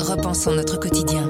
repensons 0.00 0.52
notre 0.52 0.78
quotidien. 0.78 1.28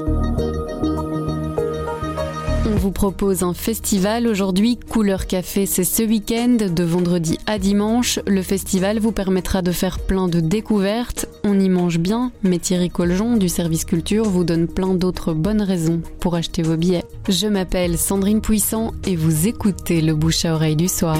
On 2.67 2.77
vous 2.77 2.93
propose 2.93 3.43
un 3.43 3.53
festival 3.53 4.27
aujourd'hui, 4.27 4.77
Couleur 4.77 5.27
Café, 5.27 5.67
c'est 5.67 5.85
ce 5.85 6.03
week-end, 6.03 6.57
de 6.71 6.85
vendredi 6.85 7.39
à 7.47 7.59
dimanche. 7.59 8.21
Le 8.27 8.43
festival 8.43 8.99
vous 8.99 9.13
permettra 9.13 9.61
de 9.61 9.73
faire 9.73 9.99
plein 9.99 10.29
de 10.29 10.41
découvertes. 10.41 11.27
On 11.43 11.59
y 11.59 11.69
mange 11.69 11.99
bien, 11.99 12.33
mais 12.43 12.59
Thierry 12.59 12.89
Coljon 12.89 13.37
du 13.37 13.49
service 13.49 13.85
culture 13.85 14.25
vous 14.25 14.45
donne 14.45 14.69
plein 14.69 14.95
d'autres 14.95 15.35
bonnes 15.35 15.63
raisons 15.63 16.01
pour 16.21 16.37
acheter 16.37 16.63
vos 16.63 16.77
billets. 16.77 17.05
Je 17.29 17.49
m'appelle 17.49 17.99
Sandrine 17.99 18.41
Puissant 18.41 18.93
et 19.05 19.17
vous 19.17 19.49
écoutez 19.49 20.01
le 20.01 20.15
bouche 20.15 20.45
à 20.45 20.55
oreille 20.55 20.77
du 20.77 20.89
soir. 20.89 21.19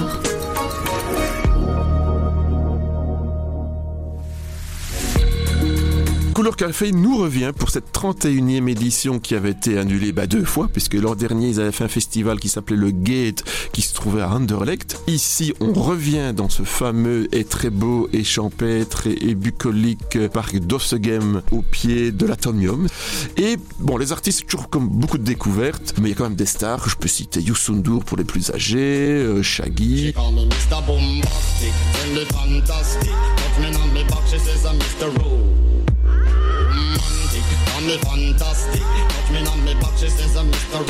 Couleur 6.41 6.55
Café 6.55 6.91
nous 6.91 7.17
revient 7.17 7.51
pour 7.55 7.69
cette 7.69 7.95
31e 7.95 8.67
édition 8.67 9.19
qui 9.19 9.35
avait 9.35 9.51
été 9.51 9.77
annulée 9.77 10.11
bah, 10.11 10.25
deux 10.25 10.43
fois, 10.43 10.67
puisque 10.73 10.95
l'an 10.95 11.13
dernier, 11.13 11.49
ils 11.49 11.59
avaient 11.59 11.71
fait 11.71 11.83
un 11.83 11.87
festival 11.87 12.39
qui 12.39 12.49
s'appelait 12.49 12.77
le 12.77 12.89
Gate, 12.89 13.43
qui 13.73 13.83
se 13.83 13.93
trouvait 13.93 14.23
à 14.23 14.31
Anderlecht. 14.31 14.99
Ici, 15.05 15.53
on 15.59 15.71
revient 15.71 16.33
dans 16.35 16.49
ce 16.49 16.63
fameux 16.63 17.27
et 17.31 17.43
très 17.43 17.69
beau 17.69 18.09
et 18.11 18.23
champêtre 18.23 19.05
et, 19.05 19.35
bucolique 19.35 20.17
parc 20.33 20.57
d'Ossegem 20.57 21.43
au 21.51 21.61
pied 21.61 22.11
de 22.11 22.25
l'Atomium. 22.25 22.87
Et 23.37 23.57
bon, 23.77 23.97
les 23.97 24.11
artistes, 24.11 24.47
toujours 24.47 24.71
comme 24.71 24.89
beaucoup 24.89 25.19
de 25.19 25.23
découvertes, 25.23 25.93
mais 26.01 26.09
il 26.09 26.13
y 26.13 26.15
a 26.15 26.17
quand 26.17 26.23
même 26.23 26.33
des 26.33 26.47
stars. 26.47 26.89
Je 26.89 26.95
peux 26.95 27.07
citer 27.07 27.39
Youssou 27.39 27.83
pour 28.03 28.17
les 28.17 28.23
plus 28.23 28.49
âgés, 28.49 28.79
euh, 28.79 29.43
Shaggy. 29.43 30.15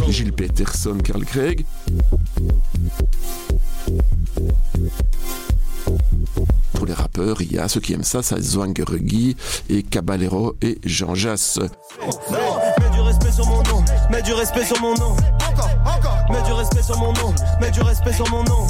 Gilles 0.10 0.34
Peterson, 0.34 0.98
Carl 1.04 1.24
Craig. 1.26 1.66
Pour 6.74 6.86
les 6.86 6.94
rappeurs, 6.94 7.42
il 7.42 7.54
y 7.54 7.60
a 7.60 7.68
ceux 7.68 7.80
qui 7.80 7.94
aiment 7.94 8.04
ça, 8.04 8.22
ça 8.22 8.40
Zwangeregi 8.42 9.36
et 9.70 9.84
Caballero 9.84 10.56
et 10.62 10.80
Jean 10.84 11.16
Jass. 11.16 11.60
Respect 13.12 13.32
sur 13.34 13.46
mon 13.46 13.58
nom, 13.64 13.84
mets 14.10 14.22
du 14.22 14.32
respect 14.32 14.64
sur 14.64 14.80
mon 14.82 14.94
nom. 14.96 15.16
Encore, 15.52 15.70
encore. 15.86 16.18
Mets 16.32 16.44
du 16.44 16.54
respect 16.54 16.82
sur 16.82 16.98
mon 16.98 17.12
nom, 17.12 17.34
mets 17.60 17.72
du 17.72 17.82
respect 17.82 18.14
sur 18.14 18.30
mon 18.30 18.44
nom. 18.44 18.68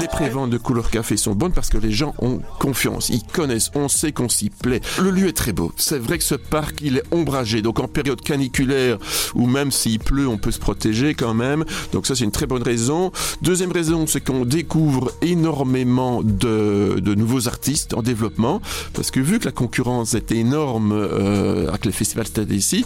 Les 0.00 0.08
préventes 0.08 0.50
de 0.50 0.58
couleur 0.58 0.90
café 0.90 1.16
sont 1.16 1.34
bonnes 1.34 1.52
parce 1.52 1.68
que 1.68 1.76
les 1.76 1.92
gens 1.92 2.14
ont 2.18 2.40
confiance, 2.58 3.10
ils 3.10 3.22
connaissent, 3.22 3.70
on 3.74 3.88
sait 3.88 4.12
qu'on 4.12 4.28
s'y 4.28 4.48
plaît. 4.48 4.80
Le 5.00 5.10
lieu 5.10 5.28
est 5.28 5.36
très 5.36 5.52
beau. 5.52 5.72
C'est 5.76 5.98
vrai 5.98 6.18
que 6.18 6.24
ce 6.24 6.34
parc, 6.34 6.80
il 6.80 6.96
est 6.98 7.02
ombragé. 7.12 7.60
Donc 7.60 7.78
en 7.78 7.88
période 7.88 8.20
caniculaire, 8.20 8.98
ou 9.34 9.46
même 9.46 9.70
s'il 9.70 9.98
pleut, 9.98 10.26
on 10.26 10.38
peut 10.38 10.50
se 10.50 10.58
protéger 10.58 11.14
quand 11.14 11.34
même. 11.34 11.64
Donc 11.92 12.06
ça, 12.06 12.14
c'est 12.14 12.24
une 12.24 12.30
très 12.30 12.46
bonne 12.46 12.62
raison. 12.62 13.12
Deuxième 13.42 13.72
raison, 13.72 14.06
c'est 14.06 14.22
qu'on 14.22 14.44
découvre 14.44 15.12
énormément 15.20 16.22
de, 16.22 17.14
nouveaux 17.14 17.48
artistes 17.48 17.94
en 17.94 18.02
développement. 18.02 18.60
Parce 18.94 19.10
que 19.10 19.20
vu 19.20 19.38
que 19.38 19.44
la 19.44 19.52
concurrence 19.52 20.14
est 20.14 20.32
énorme 20.32 20.92
euh, 20.92 21.68
avec 21.68 21.84
les 21.84 21.92
festivals 21.92 22.13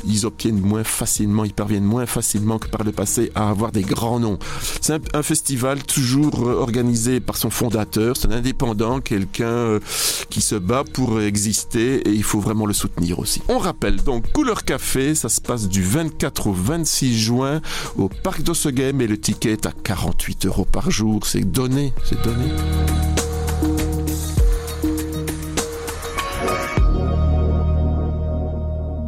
ils 0.04 0.26
obtiennent 0.26 0.60
moins 0.60 0.84
facilement, 0.84 1.44
ils 1.44 1.52
parviennent 1.52 1.84
moins 1.84 2.06
facilement 2.06 2.58
que 2.58 2.68
par 2.68 2.84
le 2.84 2.92
passé 2.92 3.30
à 3.34 3.50
avoir 3.50 3.72
des 3.72 3.82
grands 3.82 4.20
noms. 4.20 4.38
C'est 4.80 5.00
un, 5.14 5.22
festival 5.22 5.82
toujours 5.82 6.40
organisé 6.40 7.20
par 7.20 7.36
son 7.36 7.50
fondateur. 7.50 8.16
C'est 8.16 8.28
un 8.28 8.32
indépendant, 8.32 9.00
quelqu'un 9.00 9.46
euh, 9.46 9.80
qui 10.30 10.40
se 10.40 10.54
bat 10.54 10.84
pour 10.84 11.20
exister 11.20 11.96
et 12.08 12.12
il 12.12 12.22
faut 12.22 12.40
vraiment 12.40 12.66
le 12.66 12.72
soutenir 12.72 13.18
aussi. 13.18 13.42
On 13.48 13.58
rappelle 13.58 13.96
donc 13.96 14.32
Couleur 14.32 14.64
Café, 14.64 15.14
ça 15.14 15.28
se 15.28 15.40
passe 15.40 15.68
du 15.68 15.83
24 15.83 16.46
au 16.46 16.52
26 16.52 17.18
juin 17.18 17.61
au 17.96 18.08
parc 18.08 18.42
d'Ossegem 18.42 19.00
et 19.00 19.06
le 19.06 19.18
ticket 19.18 19.52
est 19.52 19.67
à 19.67 19.72
48 19.72 20.46
euros 20.46 20.64
par 20.64 20.90
jour. 20.90 21.27
C'est 21.27 21.40
donné, 21.40 21.92
c'est 22.05 22.22
donné. 22.22 23.17